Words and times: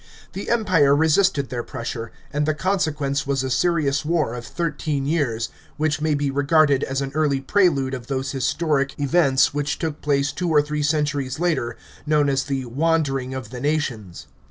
The 0.33 0.49
Empire 0.49 0.95
resisted 0.95 1.49
tlieir 1.51 1.67
pressure, 1.67 2.11
and 2.33 2.47
the 2.47 2.55
consequence 2.55 3.27
was 3.27 3.43
a 3.43 3.51
serious 3.51 4.03
war 4.03 4.33
of 4.33 4.47
thirteen 4.47 5.05
years, 5.05 5.49
which 5.77 6.01
may 6.01 6.15
be 6.15 6.31
regarded 6.31 6.83
as 6.83 7.01
an 7.01 7.11
early 7.13 7.39
prelude 7.39 7.93
of 7.93 8.07
those 8.07 8.31
historic 8.31 8.95
I 8.99 9.03
events 9.03 9.53
which 9.53 9.77
took 9.77 10.01
place 10.01 10.31
two 10.31 10.49
or 10.49 10.63
three 10.63 10.81
centuries 10.81 11.39
later, 11.39 11.77
known 12.07 12.29
as 12.29 12.45
the" 12.45 12.65
Wandering 12.81 13.35
of 13.35 13.51
the 13.51 13.61
Nations." 13.61 14.25